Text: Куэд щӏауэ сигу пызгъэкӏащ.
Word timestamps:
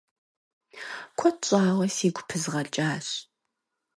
Куэд 1.17 1.37
щӏауэ 1.47 1.87
сигу 1.95 2.23
пызгъэкӏащ. 2.27 3.07